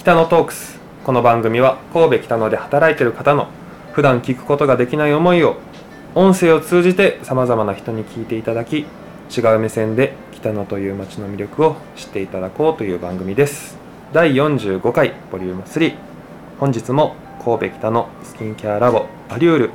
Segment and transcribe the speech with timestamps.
[0.00, 0.80] 北野トークス。
[1.04, 3.48] この番組は神戸北野で働いている方の
[3.92, 5.58] 普段聞くことができない思いを
[6.14, 13.76] 音声を通じてさまざまな人に聞いていただき違う目線で北野という街の魅力を知っていただこうという番組です。
[14.14, 15.94] 第45回ボリューム3
[16.58, 17.14] 本日も
[17.44, 19.70] 神戸北野スキンケアラボアリュール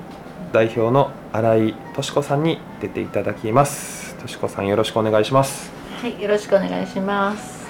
[0.51, 4.15] 代表の新井敏子さんに出ていただきます。
[4.21, 5.71] 敏子さんよろしくお願いします。
[6.01, 7.64] はい、よろしくお願いします。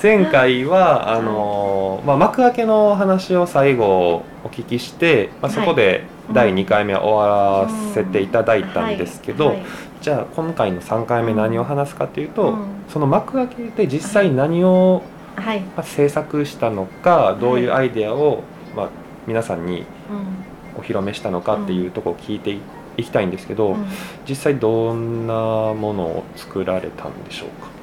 [0.00, 9.56] 前回はあの、まあ、幕開けの話を最後お聞きして、まあ、そこで第2回目は終わらせていただいたんですけど、
[10.00, 12.66] じゃあ今回の3回目何を話すかというと、うん。
[12.88, 15.02] その幕開けで実際何を、
[15.34, 18.44] はい、まあ、制作したのかどういうアイデアを、
[18.76, 18.88] まあ、
[19.26, 20.48] 皆さんにうん。
[20.78, 22.56] お披露目したのかっていうところを聞いて
[22.96, 23.86] いきたいんですけど、うん
[24.28, 25.34] 実際どんな
[25.74, 27.77] ものを作られたんでしょうか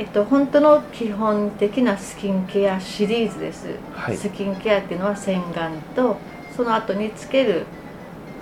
[0.00, 3.66] えっと本当の基本的なスキンケアシリーズです。
[3.92, 4.16] はい。
[4.16, 6.16] スキンケアっていうのは洗顔と
[6.56, 7.66] その後につける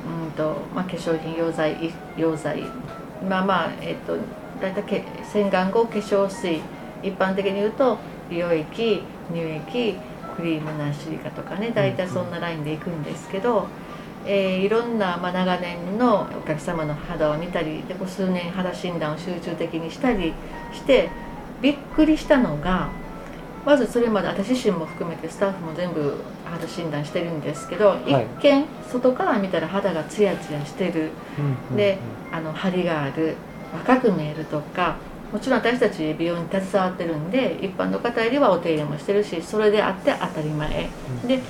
[0.06, 2.62] うんとまあ化粧品溶剤い溶剤。
[3.28, 4.17] まあまあえっと
[4.62, 6.61] だいたいけ洗顔後化粧水。
[7.03, 7.98] 一般的に言うと
[8.31, 9.97] 美容液乳液
[10.37, 11.72] クリームなシリカとかね。
[11.75, 13.67] 大体そんなラインでいくんですけど、
[14.25, 20.33] えーいろんな、まあ、長年のお客様の肌を見たりでこう数年肌診断を集中的にしたり
[20.72, 21.11] して
[21.61, 22.89] びっくりしたのが
[23.64, 28.12] まずそれまで私自身も含めてスタッフも全部肌診断してるんですけど、い。
[28.12, 31.11] 一見外から見たら肌がツヤツヤしてる。
[31.77, 31.98] で
[32.33, 33.37] あの張りがある。
[33.75, 34.97] 若く見えるとか
[35.31, 40.89] もちろん私たち美容に携わってるんで一般の方よりはお手入れもしてるしそれであって当たり前、
[41.22, 41.28] うん。
[41.28, 41.41] で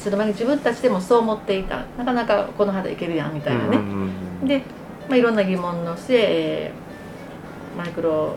[0.00, 1.84] その前に自分たちでもそう思っていた。
[1.96, 4.10] なかなかこの肌いけるやんみたいなね、うんうん
[4.42, 4.48] うん。
[4.48, 4.62] で、
[5.08, 6.88] まあ、いろんな疑問の末、えー
[7.78, 8.34] マイクロ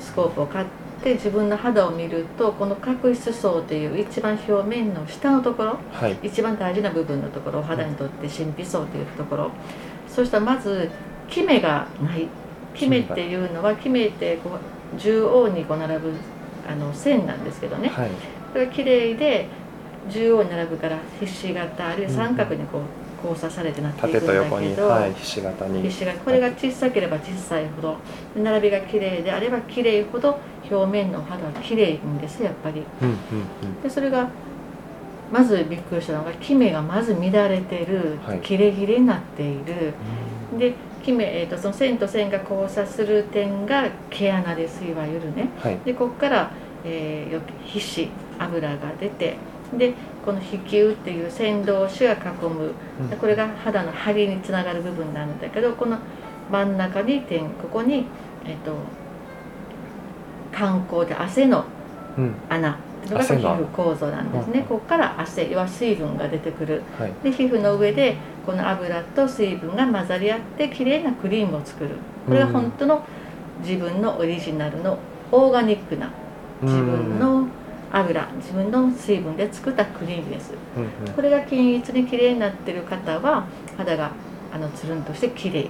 [0.00, 0.66] スコープを買っ
[1.02, 6.18] て自分の肌を見るとこの角質層という一番表面の下のところはい。
[6.22, 9.50] 一番大事な部分のところお肌にとって神秘層というところ。
[10.08, 10.90] そしたらまず
[11.28, 12.28] キメがない。
[12.74, 16.12] キメっていうのはキメってこう縦横にこう並ぶ
[16.68, 17.88] あの線なんですけどね。
[17.88, 18.10] はい。
[18.52, 19.48] これが綺麗で
[20.08, 22.82] 縦横に並ぶからひし形あるいは三角にこう
[23.22, 25.88] 交差されてなっていくんだ縦と横に、けど、はい、ひし形に。
[25.88, 26.18] ひし形。
[26.18, 27.96] これが小さければ小さいほど
[28.36, 30.38] 並びが綺麗であれば綺麗ほど
[30.70, 32.82] 表面の肌は綺麗んですやっぱり。
[33.02, 33.16] うんうん
[33.62, 33.82] うん。
[33.82, 34.28] でそれが
[35.32, 38.40] まずびっくりしたのがキメがまず乱れてる、はい。
[38.40, 39.94] 切れ切れになっている。
[40.58, 45.48] でキメ、えー、とその線と線が交差する点が毛穴ですいわゆるね。
[45.58, 45.78] はい。
[45.84, 46.50] でここから、
[46.84, 49.36] えーよ皮脂油が出て
[49.78, 49.94] で
[50.24, 52.16] この皮球っていう線同士が囲
[52.48, 52.72] む。
[53.00, 53.10] うん。
[53.10, 55.98] でこれが肌の張りにつながる部分なんだけどこの
[56.50, 58.06] 真ん中に点ここに、
[58.44, 58.74] えっと
[60.52, 61.64] 観光で汗の
[62.18, 62.34] うん。
[62.48, 62.76] 穴。
[63.06, 66.82] それが皮膚構造なんですね、うんここから汗要は水分が出てくる。
[66.98, 67.12] はい。
[67.22, 71.90] で皮膚の上でこの油と水分が混ざり合ってきれいなクリームを作る。
[72.26, 73.04] これが本当の
[73.62, 74.98] 自分のオリジナルの
[75.32, 76.10] オーガニックな
[76.62, 77.46] 自分の
[77.92, 80.52] 油自分の水分で作ったクリームです。
[80.76, 81.12] うんうん。
[81.12, 83.46] これが均一にきれいになってる方は
[83.76, 84.12] 肌が
[84.52, 85.66] あのつるんとしてきれい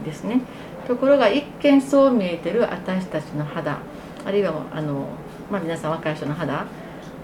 [0.00, 0.04] うん。
[0.04, 0.40] ですね。
[0.86, 3.78] ところが一見そう見えてる私たちの肌
[4.24, 5.08] あるいはあの、
[5.50, 6.66] まあ、皆さん若い人の肌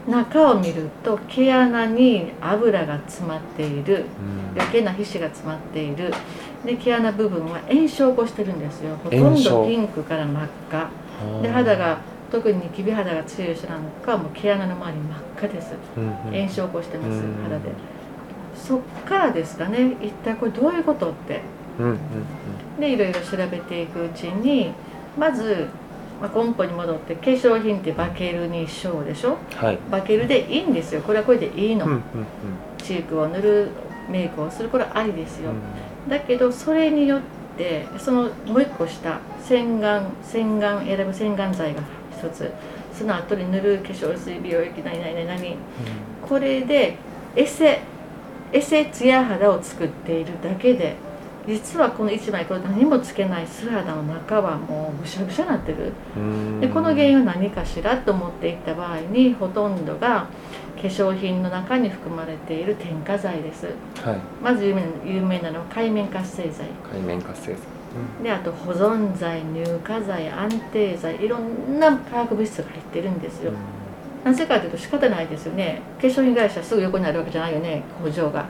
[0.09, 4.07] 中を見ると毛穴に油が詰まっている。
[4.55, 4.61] うん。
[4.61, 6.13] 余計な皮脂が詰まっている。
[6.65, 8.97] で毛穴部分は炎症を起こしてるんですよ。
[9.03, 10.89] ほとんどピンクから真っ赤。
[11.43, 11.99] で肌が
[12.33, 15.75] 特にニキビ肌が強い人なんかはもう毛穴の周り真っ赤です。
[16.33, 17.71] 炎症を起こしてますうん肌で
[18.57, 21.43] そっからですかね一体これどういうことって。
[22.81, 24.73] でいろいろ調べていくうちに
[25.19, 25.69] まず、
[26.21, 29.37] まあ、根本に戻って化粧品ってバケルにしようでしょ。
[29.55, 29.79] はい。
[29.91, 31.03] バケルでいいんですよ。
[31.03, 31.87] これはこれでいいの、
[32.79, 33.69] チークを塗る
[34.11, 36.11] メイクをするこれはありですよ、うん。
[36.11, 37.21] だけどそれによっ
[37.59, 41.83] てそのもう一個下洗顔洗顔選ぶ洗顔剤が
[42.23, 42.51] 一つ。
[42.97, 45.57] その後に塗る化粧水美容液何々何々。
[46.27, 46.97] これで
[47.35, 47.81] エセ
[48.53, 50.95] エセツヤ肌を作っているだけで
[51.49, 55.93] 実はこの1枚これ何もつけない素肌の中はもうぐしゃぐしゃになってる。
[56.17, 56.61] うん。
[56.61, 60.29] でこの原因は何かしらと思っていった場合にほとんどが
[60.77, 63.67] 化粧品の中に含まれている添加剤です。
[64.05, 64.19] はい。
[64.43, 66.67] まず有名有名なのは界面活性剤。
[66.93, 67.72] 海面活性剤
[68.23, 73.53] であと保存剤乳化剤安定剤いろんな化学物質が入ってるんですよ、
[74.25, 75.83] なぜかというと仕方ないですよね。
[76.01, 77.83] 化粧品会社すぐ横にあるわけじゃないよね。
[78.03, 78.47] 工場が。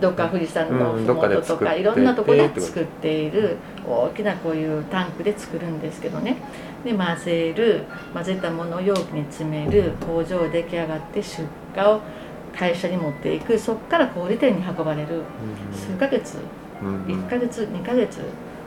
[0.00, 6.38] どっか富士山の麓とかいろんなところで作っている大きなこういうタンクで作るんですけどね。
[6.82, 7.82] で混ぜる
[8.14, 11.44] 混ぜたものを容器に詰める工場出来上がって出
[11.76, 12.00] 荷を
[12.56, 13.58] 会社に持っていく。
[13.58, 15.22] そこから小売店に運ばれる。
[15.74, 16.38] 数ヶ月。
[16.82, 17.02] うん。
[17.04, 18.20] 1ヶ月2ヶ月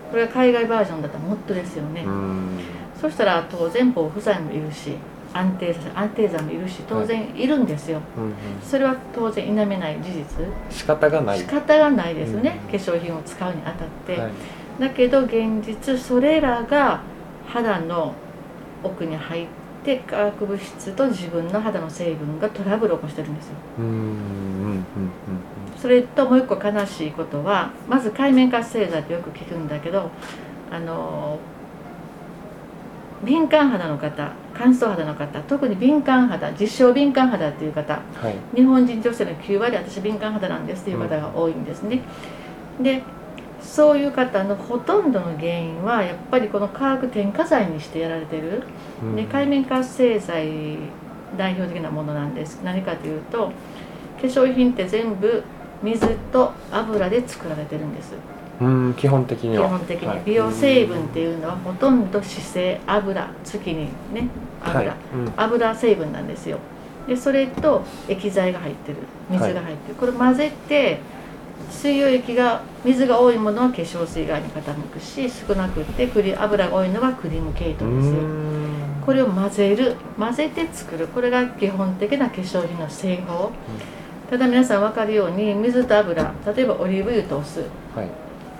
[0.09, 2.59] これは海外バージョンだったらもっとですよね、うん。
[2.99, 4.95] そしたら当然防腐剤もいるし
[5.33, 8.33] 安定安定剤もいるし当然いるんですよ、うんうん。
[8.63, 10.25] それは当然否めない事実。
[10.69, 11.37] 仕方がない。
[11.37, 12.71] 仕方がないですよね、うん。
[12.71, 14.31] 化粧品を使うにあたって、はい。
[14.79, 17.01] だけど現実それらが
[17.47, 18.13] 肌の
[18.83, 19.47] 奥に入っ
[19.83, 23.53] て化学物質と自分の肌の成分がトラブルを起こしてるんですよ。
[23.77, 24.81] うんうんうん
[25.81, 30.11] それともう一個悲しいことはまず海面活性剤ってよく聞くんだけど
[30.71, 31.39] あの
[33.23, 38.35] 敏感肌の方乾燥肌の方特に敏感肌実証敏感肌っていう方うんはい。
[38.55, 42.01] 日本人女性の9割私敏感肌なんですっていう方が多いんですね、
[42.81, 43.03] で
[43.61, 48.63] そういう方のほとんどの原因はやっぱりこの化学添加剤にしてやられてる。
[49.01, 49.15] うん。
[49.15, 50.77] で海面活性剤
[51.37, 52.61] 代表的なものなんです。
[52.63, 53.51] 何かというと
[54.21, 55.43] 化粧品って全部
[55.83, 58.13] 水と油で作られてるんです。
[58.61, 60.17] うん基本的に基は本的はい。
[60.17, 64.27] に美容成分っていうのはほとんど脂性油月にね
[64.61, 64.97] 油、はい。
[65.13, 65.33] うん。
[65.37, 66.57] 油成分なんですよ。
[67.07, 68.97] でそれと液剤が入ってる。
[69.29, 70.99] 水が入ってる、これ混ぜて
[71.71, 78.19] 水溶液が水が多いものは化粧水側に傾くし少なくってクリ油が多いのはクリーム系統ですよ。
[78.19, 79.03] うん。
[79.05, 79.95] これを混ぜる。
[80.19, 81.07] 混ぜて作る。
[81.07, 83.51] これが基本的な化粧品の製法、
[84.29, 87.61] ただ皆さん分かるように水と油例えばオリーブ油とお酢。
[87.95, 88.07] はい。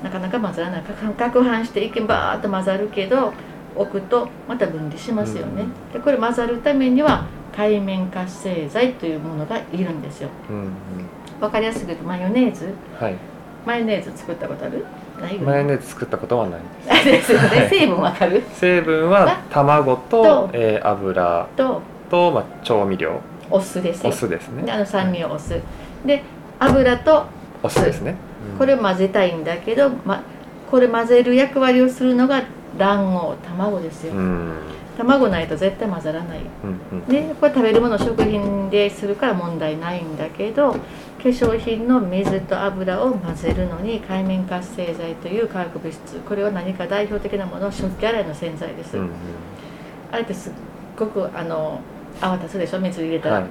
[0.04, 3.34] なかなか混ざらないか攪拌して一見バーッと混ざるけど
[3.76, 7.26] 置くとまた分離しますよね、でこれ混ざるためには
[7.56, 10.30] 海面活性剤というものがいるんですよ。
[10.50, 10.72] うんうん。
[11.40, 12.74] 分かりやすく言うとマヨネーズ。
[13.00, 13.16] はい。
[13.66, 14.86] マヨネーズ作ったことある？
[15.44, 17.60] マヨネーズ作ったことはないあですよ はい。
[17.60, 18.44] ね成分分かる？
[18.54, 21.48] 成分は卵とと、えー油。
[21.56, 23.20] とと、まあ、調味料
[23.52, 24.64] お酢ですよお酢ですね。
[24.64, 25.60] であの酸味をお酢。
[26.06, 26.24] で
[26.60, 27.26] 油と
[27.64, 27.84] お酢。
[27.84, 28.16] ですね、
[28.54, 28.58] うん。
[28.58, 30.24] これを混ぜたいんだけど、ま、
[30.70, 32.44] これ混ぜる役割をするのが
[32.78, 34.54] 卵黄卵ですよ、うん。
[34.98, 36.40] 卵ないと絶対混ざらない。
[36.64, 40.80] うんうんでこれ食べるもの食品でするから問題ないんだけど化
[41.24, 46.20] 粧品の水と油を混ぜるのに海面活性剤という化学物質。
[46.20, 49.10] これは何か代表的なものは食器洗いの洗剤です、うんうん。
[50.12, 50.54] あれってすっ
[50.98, 51.82] ごくあの
[52.22, 53.46] 泡立つでしょ水入れたら、はい。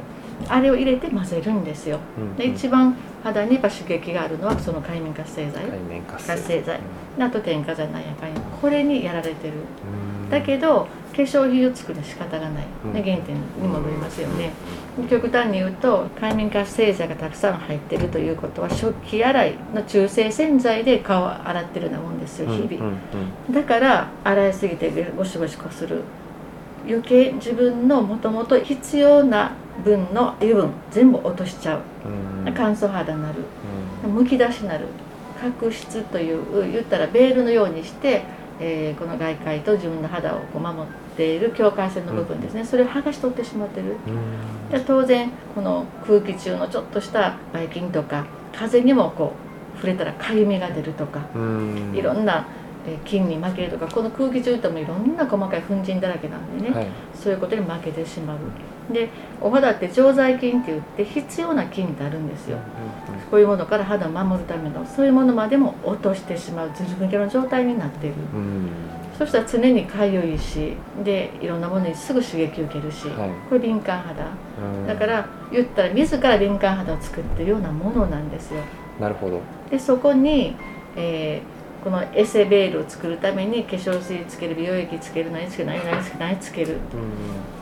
[0.48, 1.98] あれを入れて混ぜるんですよ。
[2.16, 2.36] うんうん。
[2.36, 2.94] で一番
[3.24, 6.80] 肌にやっぱ刺激があるのはその海面活性剤、海面活性剤。
[7.18, 9.54] であと添加剤なんやかんやこれにやられてる。
[10.24, 10.30] うん。
[10.30, 10.86] だけど
[11.16, 12.92] 化粧品を作る仕方がない、うん。
[12.92, 14.52] ね、原点に戻りますよね、
[15.10, 22.98] 極端に言うと海面活性剤がたくさん入ってるということは食器洗いの中性洗剤で顔を洗ってるようなもんですよ日々、うん
[23.48, 23.52] うん。
[23.52, 26.02] だから洗いすぎてゴシゴシこする
[26.86, 29.52] 余計自分のもともと必要な
[29.84, 31.80] 分の油分全部落としちゃう。
[32.46, 32.54] うん。
[32.54, 33.44] 乾燥肌になる。
[34.04, 34.12] うん。
[34.12, 34.86] むき出しになる。
[35.40, 38.24] 角質という言ったらベールのようにして、
[38.60, 40.84] えーこの外界と自分の肌をこう守っ
[41.16, 43.96] ている境界線の部分ですね、それを剥がし取ってしまってる。
[44.06, 44.70] うん。
[44.70, 49.32] で当然この空気中のちょっとしたばい菌とか風にもこ
[49.74, 51.94] う触れたらかゆみが出るとかうん。
[51.94, 52.67] いろんなえー
[53.04, 56.86] 菌に負けるとかこの空気中ってもいろんな細かい粉塵だらけなんでね、はい。
[57.14, 58.38] そういうことに負けてしまう。
[58.92, 62.58] でお肌って常在菌って言って必要な菌ってあるんですよ。
[63.30, 68.16] こういうものから肌を守るためのそういうものまでも落としてしまうずる抜けの状態になっている。
[68.34, 68.68] うん。
[69.18, 70.74] そしたら常にかゆいし
[71.04, 73.30] でいろんなものにすぐ刺激を受けるし、はい。
[73.48, 74.24] これ敏感肌。
[74.24, 74.86] うん。
[74.86, 78.60] だから言ったら自ら敏感肌を作ってるようなものなんですよ。
[78.98, 79.40] なるほど。
[79.70, 80.56] でそこに、
[80.96, 81.57] えー
[81.88, 86.72] このエセベールを作るために化粧水つける美容液つける何つける何々つける何つける。
[86.74, 86.78] うん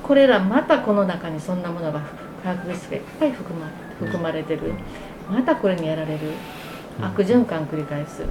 [0.02, 2.00] これらまたこの中にそんなものが
[2.42, 3.66] 化学物質がいっぱい含ま
[4.00, 4.73] 含まれてる。
[5.30, 6.18] またこれにやられる。
[7.00, 8.25] 悪循環繰り返す。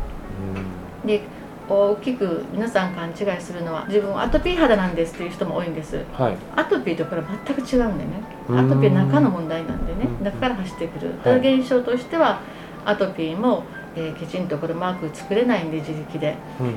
[1.05, 1.21] で
[1.69, 6.03] 大きく皆さん勘違いするのは自分はアトピー肌なんですっていう人も多いんです。
[6.11, 6.37] はい。
[6.57, 8.11] アトピーとこれ全く違うんでね。
[8.49, 8.59] うん。
[8.59, 10.09] アトピーは中の問題なんでね。
[10.19, 10.25] うん。
[10.25, 11.13] 中から走ってくる。
[11.39, 12.41] 現象としては
[12.85, 13.63] アトピーも、
[13.95, 16.35] えーきちんとこれマーク作れないんで自力で。
[16.59, 16.75] うんうん。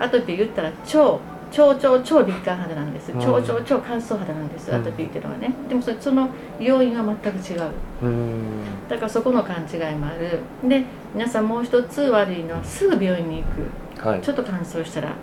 [0.00, 3.12] アトピー言ったら超超超超敏感肌なんです。
[3.12, 3.20] うん。
[3.20, 4.70] 超超超乾燥肌なんです。
[4.70, 4.80] うん。
[4.80, 5.52] アトピーっていうのはね。
[5.68, 6.28] でもそその
[6.60, 7.70] 要因は全く違う。
[8.02, 8.40] うん。
[8.88, 10.40] だからそこの勘違いもある。
[10.68, 14.08] で皆さんもう一つ悪いのはすぐ病院に行く。
[14.08, 14.20] はい。
[14.20, 15.14] ちょっと乾燥したら。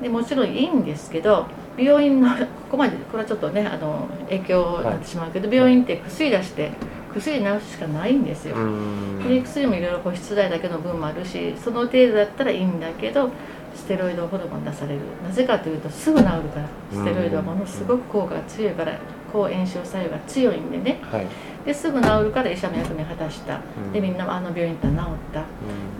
[0.00, 1.46] でもちろんいいんですけど
[1.76, 6.70] 病院のここまでこれはちょっとねあの影響になってしまうけど、病院って薬出して
[7.18, 9.28] 薬で治すしかないんですよ、うん。
[9.28, 13.30] で薬もいろいろ保湿剤だけの分もあるしその程度だったらいいんだけど
[13.74, 15.00] ステロイドホルモン出される。
[15.22, 16.68] なぜかというとすぐ治るから。
[16.90, 18.98] ステロイドはものすごく効果が強いから
[19.32, 21.00] 抗炎症作用が強いんでね。
[21.02, 21.26] はい。
[21.64, 23.60] ですぐ治るから医者の役目を果たした。
[23.86, 23.92] うん。
[23.92, 25.40] でみんなあの病院行ったら治った。
[25.40, 25.44] う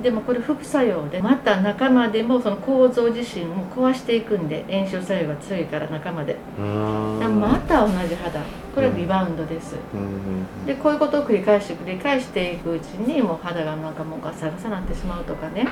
[0.00, 0.02] ん。
[0.02, 6.36] でもこれ副作用でまた中までもその構造自身も壊していくんで炎症作用が強いから中まで。
[6.58, 8.40] また同じ肌。
[8.74, 9.76] これはリバウンドです。
[9.92, 10.00] うん。
[10.00, 10.66] うん。
[10.66, 15.64] でこういうことを繰り返して繰り返していくうちにもう肌がなんかもうガサガサなってしまうとかね。
[15.64, 15.68] で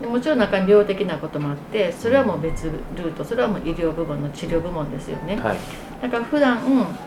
[0.00, 5.36] もちろん中に病的なこともあってそれはもう別ルートそれはもう医療部門の治療部門ですよね。
[5.36, 5.58] はい。
[6.02, 6.58] だから普段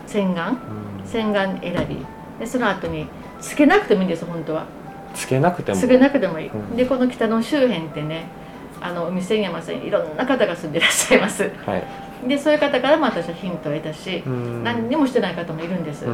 [0.06, 1.06] 洗顔うん。
[1.06, 2.06] 洗顔選び。
[2.38, 3.06] でその後に
[3.40, 4.66] つけなくてもいいんです本当は。
[5.14, 5.78] つけなくても。
[5.78, 6.76] つけなくてもいい、うん。
[6.76, 8.26] でこの北の周辺ってね
[8.80, 11.50] あのお店に山さんいろんな方が住んでいらっしゃいます。
[11.64, 14.64] はいでそういう方からも私はヒントを得たし、うん。
[14.64, 16.06] 何にもしてない方もいるんです、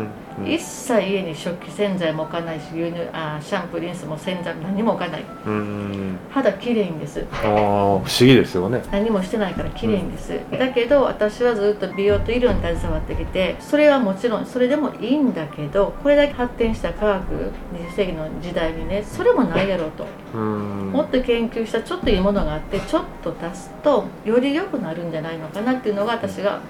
[0.44, 5.24] 一切家に食器洗剤も置かないし牛乳あシャンプーリンスも洗剤も何も置かない。
[5.46, 6.18] うん。
[6.30, 7.24] 肌きれいんです。
[7.32, 8.82] ああ不思議ですよね。
[8.90, 26.60] 何もしてないからきれいんです、だけど私はずっと美容と医療に携わってきてそれはもちろんそれでもいいんだけどこれだけ発展した科学20世紀の時代にねそれもないやろうと、うんもっと研究したちょっといいものがあってちょっと足すとより良くなるんじゃないのかなっていうのが私が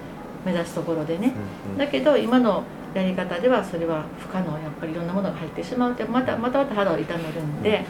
[0.45, 1.33] 目指すところでね、
[1.73, 2.65] うんだけど今の
[2.95, 7.85] やり方ではそれは不可能やっぱりいろんなものが入ってしまうってまたまたまた肌を痛めるんで。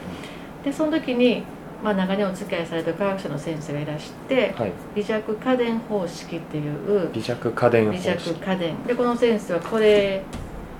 [0.64, 1.42] でその時に、
[1.82, 4.72] まあ、長年お付き合いされた科学者の先生がいらしてはい。
[4.94, 7.10] 微弱家電方式っていう。
[7.12, 8.76] 微弱家電方微式弱家電。
[8.86, 10.22] でこの先生はこれ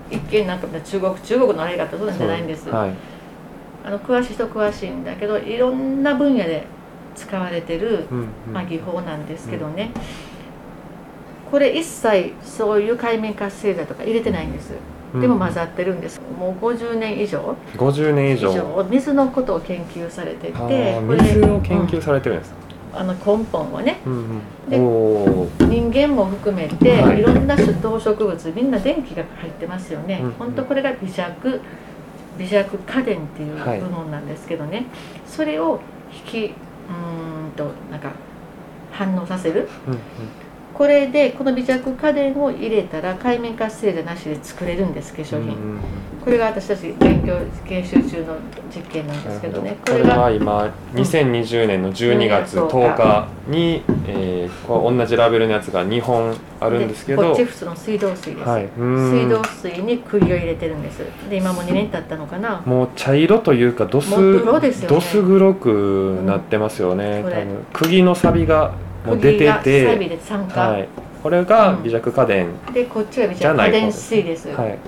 [0.08, 3.11] 一見なんか中国中国のあれがあったそうなんじゃないんです、はい
[3.84, 6.64] あの詳しい人詳しいんだけどいろんな分野で
[7.14, 8.52] 使われてるうんうん。
[8.52, 9.90] まあ、技法なんですけどね、
[11.50, 14.72] これ一切そういう海面活性剤とか入れてないんです、
[15.20, 16.20] でも混ざってるんです。
[16.38, 17.56] もう50年以上。
[17.76, 22.54] 50年以以上上水のことを研究されてて水を研究うんされてるんです
[22.94, 24.00] あの根本はね。
[24.06, 24.84] うんでうん。
[24.86, 25.66] おー。
[25.66, 27.20] 人間も含めて、はい。
[27.20, 30.30] い、ろんな動植物みんな電気が入ってますよね、うん。
[30.32, 31.60] 本当これが微弱
[32.38, 33.80] 微弱家電っていうはい。
[33.80, 34.86] 部門なんですけどね、
[35.26, 35.80] それを
[36.12, 38.12] 引きうーんとなんか
[38.90, 39.68] 反応させる。
[39.86, 40.00] うんうん
[40.82, 45.80] これでこの微弱家電を入れたら海面活性剤なしで作れるんです化粧品、うんうん
[46.22, 47.36] これが私たち勉強
[47.66, 48.36] 研修中の
[48.72, 49.76] 実験なんですけどね。
[49.84, 57.22] これは今2020年の12月10日に、えーこう同じラベルのやつが2本あるんですけど。
[57.22, 60.98] こっち普通の水道水です、はい、水道水に釘を入れてるんです。
[61.28, 62.62] で今もう2年経ったのかな。
[62.64, 64.94] もう茶色というかどす黒ですよね。
[64.94, 67.66] どす黒くなってますよね、うん。
[67.72, 68.74] 釘の錆が
[69.04, 70.88] もう出ててはい、
[71.22, 74.78] これが微弱家電、でこっちが微弱家電水です、はい、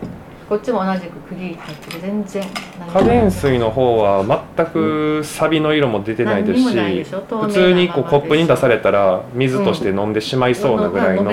[0.48, 2.00] こっちも同じく釘入ってる。
[2.00, 2.44] 全然
[2.92, 4.24] 家電水の方は
[4.56, 11.24] 全く錆びの色も出てないです何にもないでしし普通にこうコップに出されたら水として飲んでしまいそうなぐらいの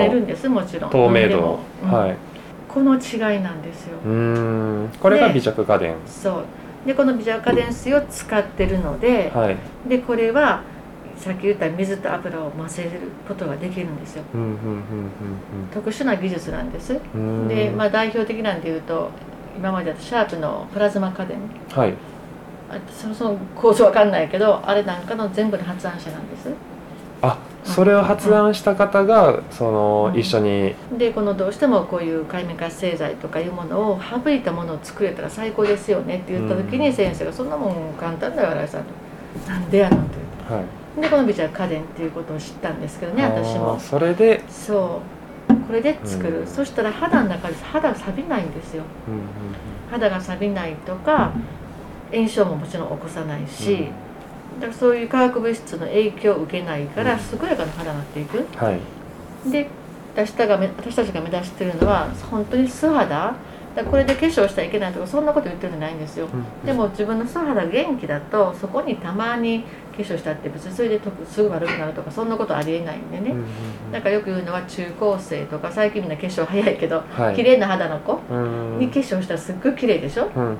[0.90, 1.92] 透明度、うん。
[1.92, 2.16] はい。
[2.68, 4.88] この違いなんですよ、うーん。
[4.98, 5.94] これが微弱家電。
[6.06, 6.44] そう。
[6.86, 9.56] でこの微弱家電水を使ってるので、はい。
[9.88, 10.62] でこれは
[11.22, 12.90] さっき言った水と油を混ぜる
[13.28, 14.24] ことができるんですよ。
[15.72, 16.98] 特殊な技術なんです。
[17.48, 19.08] で、まあ、代表的なんで言うと
[19.56, 21.38] 今までだとシャープのプラズマ家電。
[21.70, 21.94] はい。
[22.68, 26.50] あそのその構造わかんないけどあれなんかの全部の発案者なんです。
[27.22, 30.18] あそれを発案した方がそのうん。
[30.18, 30.74] 一緒に。
[30.98, 36.92] でこのどうしてもこういう海面活性剤とかいうものを省いたものを作れたら最高ですよねって言った時にうん。
[36.92, 38.88] 先生が「そんなもん簡単だよ新井さん」と
[39.48, 40.08] 「なんでやの?」と言っ
[40.48, 40.54] て。
[40.54, 43.78] はいでこの美茶家電っていうことを知ったんですけどね私も。
[43.80, 44.42] それで？
[44.48, 45.00] そ
[45.48, 45.54] う。
[45.66, 46.46] これで作る、うん。
[46.46, 48.84] そしたら肌の中で肌が錆びないんですよ。
[49.08, 49.20] うんうん
[49.90, 51.32] 肌が錆びないとか
[52.10, 53.88] 炎症ももちろん起こさないし、
[54.60, 57.38] だからそういう化学物質の影響を受けないからうん。
[57.38, 58.38] 健やかな肌になっていく。
[58.38, 59.50] うんはい。
[59.50, 59.68] で
[60.14, 63.34] 私たがめ私たちが目指してるのは本当に素肌
[63.74, 66.28] だこれで化粧したらいけないとかそんなこと言ってるんじゃないんですよ。
[66.32, 66.66] うん。
[66.66, 69.64] でも自分の素肌元気だとそこにたまに
[69.96, 73.44] 化粧したって別にそれですぐ悪くなるとかそんなことありえないんでね、うんうん
[73.86, 73.92] うん。
[73.92, 77.36] だからよく言うのは中高生とか最近みんな化粧早いけど、はい。
[77.36, 78.38] 綺麗な肌の子う
[78.76, 80.30] んに化粧したらすっごい綺麗でしょ？
[80.34, 80.56] うんうんうん。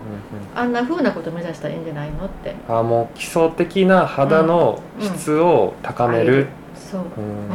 [0.54, 2.54] あんな風なこと目指したらいいんじゃないのって。
[2.68, 7.02] あもう基礎的な肌の質を高める、そう。
[7.18, 7.48] うん。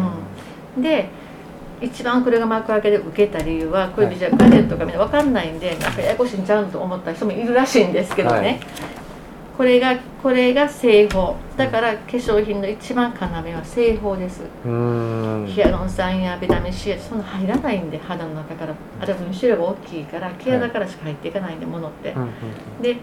[0.75, 0.81] うん。
[0.83, 1.09] で
[1.81, 8.59] 一番これが幕開けで受けた理由はこれじゃ家電とかみんな分かんないんでなんかややこしいんちゃうんと思った人もいるらしいんですけどね、はい。
[9.57, 11.35] これがこれが製法。
[11.55, 14.41] だから化粧品の一番要は製法です。
[14.63, 18.73] ヒアルロン酸やビタミン C やそんな入らないんで肌の中から。
[18.99, 22.11] あれは分子量が大きいから毛穴からしか入っていかないんで、ものって。
[22.11, 22.29] うんうん
[22.81, 22.97] で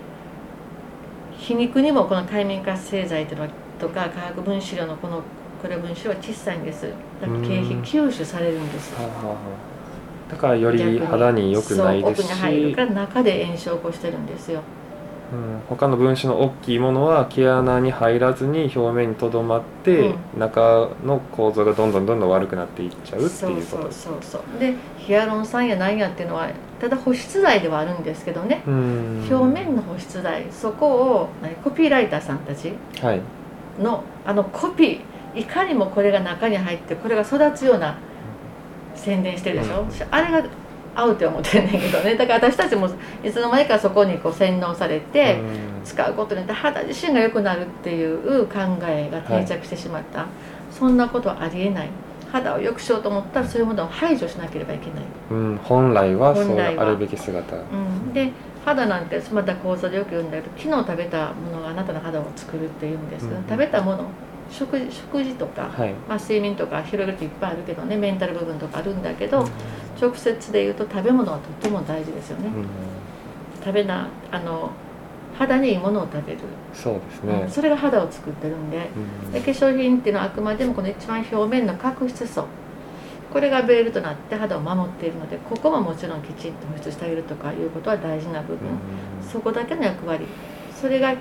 [1.36, 5.22] 皮肉にもこの界面活性剤というのはとか化学分子量のこの
[5.64, 6.83] これ分子は小さいんです。
[7.23, 8.92] だから経費うん吸収されるんです
[10.30, 12.26] だからより肌に良くないですし。
[12.26, 14.61] 奥に入るから中で炎症を起こしてるんですよ。
[15.33, 28.62] うん、他の分子の大きいものは毛穴に入らずに表面にとどまって、う中の構造がどんどんどんどん悪くなっていっちゃうっていうことそうそうそうでヒアルロン酸や何やっていうのはただ保湿剤ではあるんですけどね。
[28.66, 29.26] うん。
[29.30, 31.54] 表面の保湿剤そこを何？
[31.56, 33.23] コピーライターさんたちはい。
[33.83, 37.96] のあのコピーいかにもこれが中に入ってこれが育つような
[38.94, 39.88] 宣伝してるでしょ、うん。
[40.10, 40.48] あれが
[40.94, 42.14] 合うって思ってんねんけどね。
[42.14, 42.88] だから私たちも
[43.22, 45.40] いつの間にかそこにこう洗脳されて、
[45.84, 50.26] 使うことによって肌自身が良くなるっていう考えが定着してしまった、
[50.70, 51.88] そんなことはありえない。
[52.30, 57.56] 肌を良くしようと思ったらそういうものを排除しなければいけない、うん、うん、本来はそうあるべき姿。
[57.56, 58.32] うん、で
[58.64, 63.26] 肌なんてまた講座でよく言うんだけど昨日食べたものがあなたの肌を作るっていうんです。
[63.26, 63.44] うん。
[63.48, 64.06] 食べたもの
[64.50, 65.92] 食事食事とか、はい。
[66.08, 69.46] まあ、睡眠とか広げるといっぱいあるけどねメンタル部分とかあるんだけど、
[70.00, 72.66] 直接で言うと食べ物はとっても大事ですよね、うん。
[73.64, 74.70] 食べなあの
[75.36, 76.38] 肌にいいものを食べる、
[76.72, 77.28] そうですうん。
[77.28, 78.88] ね、それが肌を作ってるんで。
[79.24, 79.32] うん。
[79.32, 82.46] で化粧品っていうのはあくまでもこの一番表面の角質層
[83.32, 89.28] これがベールとなって肌を守っているのでここももちろんきちんと保湿してあげるとかいうことは大事な部分、うん。
[89.28, 90.24] そこだけの役割。
[90.72, 91.14] それが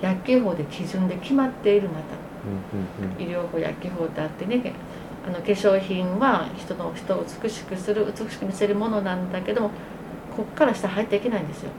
[0.00, 2.27] 薬機法で基準で決まっているまたうんうん
[3.18, 4.72] 医療法薬機法ってあってね
[5.26, 9.70] あの化粧品は人の人を美しくする美しく見せるものなんだけども
[10.36, 11.70] こっから下入っていけないんですよ。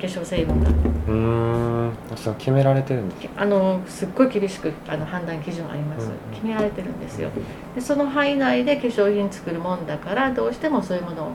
[0.00, 0.70] 化粧成分が。
[1.08, 1.92] うん。
[2.16, 6.34] そう決められてるんですあのすっごい厳しくあの判断基準あります、うん。
[6.34, 7.30] 決められてるんですよ。
[7.74, 11.32] でその範囲内で化粧品作るもんだからどうしてもそういうものを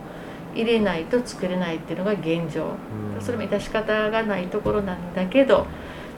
[0.56, 2.72] 入れないと作れないっていうのが現状。
[3.16, 3.22] うん。
[3.22, 5.68] それも致し方がないところなんだけど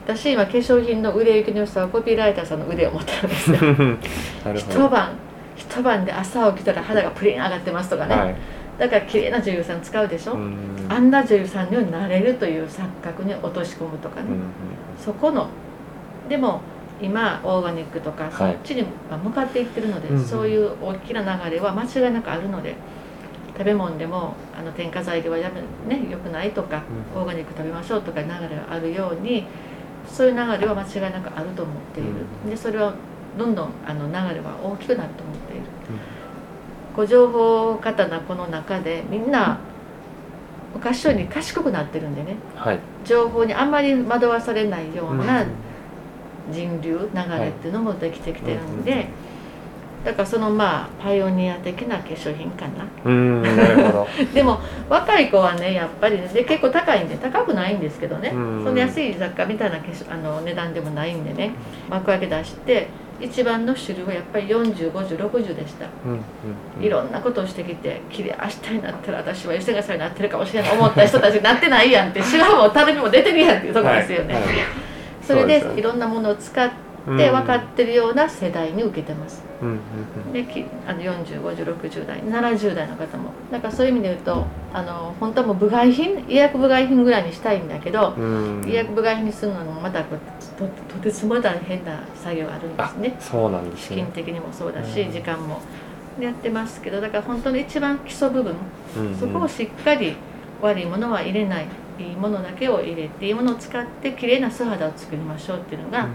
[0.06, 3.58] 私今化粧品の売れ行きの良さはコピーライターさんの腕を持ってるんですよ。
[4.54, 5.12] 一晩
[5.56, 8.34] 一晩で朝起きたら肌がプリン上がってますとかね、はい。
[8.78, 10.56] だから綺麗な女優さん使うでしょ、うん。
[10.88, 14.36] あんな女優さんにはなれるという錯覚に落とし込むとかね、うん
[15.02, 15.48] そこの
[16.28, 16.60] でも
[17.00, 18.54] 今オーガニックとかそはい。
[18.54, 18.84] っちに
[19.24, 20.24] 向かっていってるので、うんうん。
[20.24, 22.74] そういう大きな流れは間違いなくあるので
[23.58, 25.50] 食べ物でもあの添加剤ではや
[25.86, 26.82] め、ね、よくないとか、
[27.14, 29.44] うんオーガニック食べましょうとか流れがあるように
[30.12, 32.10] そういう流れは間違いなくあると思っている、
[32.44, 32.50] うん。
[32.50, 32.94] でそれは
[33.38, 35.62] どんどんあの流れは大きくなると思っている、
[36.94, 39.58] ご情報過多なこの中でみんな
[40.74, 42.36] 昔より賢くなってるんでね。
[42.56, 42.78] はい。
[43.04, 45.48] 情報にあんまり惑わされないようなうん。
[46.50, 49.08] 人流流れっていうのもできてきてるんで、はい
[50.04, 52.84] だからそのまあパイオニア的な化粧品かな。
[53.04, 54.08] うんなるほど。
[54.34, 58.64] でも若い子はねやっぱりねで結構高いんで高くないんですけどね、うん。
[58.64, 61.52] その安い雑貨みたいな化粧あの値段でもないんでね。
[61.88, 62.88] 幕開け出して
[63.20, 65.86] 一番の主流はやっぱり405060でした。
[66.04, 70.72] うんうんいろんなことをしてきて綺麗明日になったら私は吉永さんになってるかもしれない。
[70.72, 74.42] 思った人たちなってないやんってシワもたるみも出てるやんっていうところですよね、はい。
[74.42, 74.52] はい。
[75.22, 77.16] それでいろんなものを使ってうん。
[77.16, 79.42] 分かってるような世代に受けてます。
[79.60, 79.76] うんうん
[80.26, 80.32] うん。
[80.32, 83.30] できあの405060代70代の方も。
[83.50, 88.20] だからそういう意味で言うとあの本当はもう部外品医薬部外品ぐらいにしたいんだけど、う
[88.60, 88.64] ん。
[88.68, 90.16] 医薬部外品にするのもまたと
[90.58, 93.16] とてつもない変な作業があるんですね。
[93.20, 95.12] そうなんです資金ね的にもそうだし、うん。
[95.12, 95.60] 時間も
[96.20, 98.54] やってますけどだから本当に一番基礎部分
[98.96, 99.16] うんうん。
[99.16, 100.14] そこをしっかり
[100.60, 101.66] 悪いものは入れない
[101.98, 106.08] いいものだけを入れていいものを使って綺麗な素肌を作りましょうっていうのが、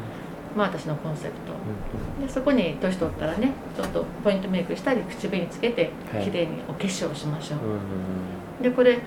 [0.58, 2.26] まあ私のコンセプト。
[2.26, 6.26] でそこに年取ったらねちょっとポイントメイクしたり口紅つけてはい。
[6.26, 8.98] 綺麗にお化粧しましょう、うんでこれ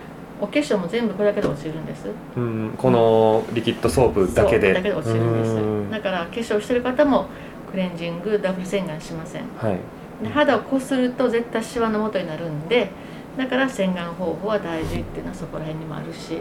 [0.41, 2.07] お化粧も全部これだけで落ちるんです。
[2.37, 2.71] うんうん。
[2.71, 4.73] このリキッドソープだけで。
[4.73, 5.53] だけで落ちるんです。
[5.53, 7.27] うんだから化粧してる方も
[7.71, 9.43] クレンジングダブル洗顔しません。
[9.59, 9.79] はい。
[10.23, 12.91] で肌をこすると絶対シワの元になるんで
[13.37, 16.39] だから洗顔方法は大事っていうのはそこら辺にもあるし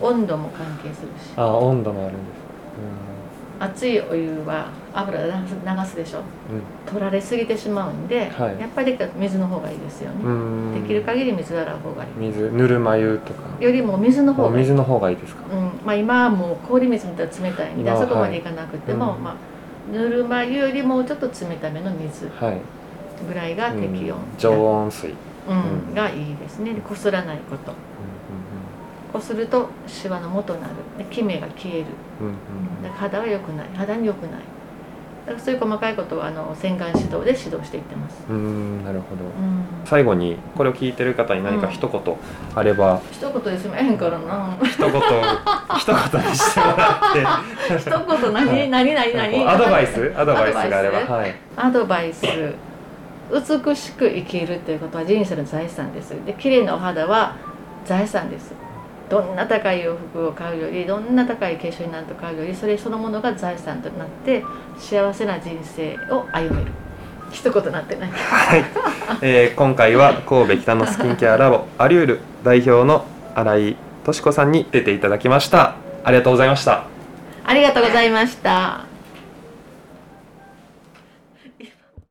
[0.00, 1.32] 温度も関係するし。
[1.36, 2.48] あ温度もあるんです
[3.60, 6.20] 熱いお湯は油で流すでしょ？
[6.86, 8.60] 取られすぎてしまうんで、はい。
[8.60, 10.82] やっぱり水の方がいいですよね、うんうん。
[10.82, 12.10] できる限り水で洗う方がいい。
[12.18, 13.40] 水ぬるま湯とか。
[13.60, 15.42] よりも水の方がいい、お水の方がいいですか？
[15.52, 15.86] うん。
[15.86, 19.16] まあ、今はもう氷水みたいな冷たいんでまああそこまでいかなくても、はい。
[19.16, 19.36] うんまあ、
[19.92, 22.60] ぬるま湯よりもうちょっと冷ための水はい。
[23.26, 24.24] ぐらいが適温、うん。
[24.38, 25.14] 常温水。
[25.48, 25.88] うん。
[25.88, 25.94] うん。
[25.94, 26.74] がいいですね。
[26.74, 27.72] でこすらないこと
[29.08, 30.74] うこするとシワの元になる。
[30.98, 31.84] でキメが消える。
[31.84, 32.34] んうんうん。
[32.78, 33.68] うんだから肌は良くない。
[33.74, 34.58] 肌に良くない。
[35.28, 39.24] からそういう細かいことをあの洗顔指導で指導していってます、うーんなるほど。
[39.24, 42.16] うん、最後にこれを聞いてる方に何か一言
[42.54, 44.56] あれば、一言で済まへんからな。
[44.64, 44.90] 一言
[45.78, 47.78] 一言にしてもらって。
[47.78, 48.70] 一言何？
[48.70, 48.94] 何？
[48.94, 49.14] 何？
[49.14, 49.48] 何？
[49.48, 50.12] アドバイス？
[50.16, 51.16] アドバイスがあれば。
[51.16, 51.34] はい。
[51.56, 52.24] アドバイス。
[53.30, 56.10] 美しく生きるということは人生の財産です。
[56.24, 57.36] で綺麗なお肌は
[57.84, 58.52] 財産です
[59.08, 64.44] どんな高い洋服を買うよりどんな高い化粧品なんと買うよりそれそのものが財産となって
[64.78, 66.72] 幸せな人生を歩める。
[67.30, 68.10] 一言なってない。
[68.10, 68.64] はい、
[69.20, 75.76] えー今回は神戸北のスキンケアラボアリュール代表の新井敏子さんに出ていただきました。
[76.04, 76.84] ありがとうございました。
[77.48, 78.87] ありがとうございました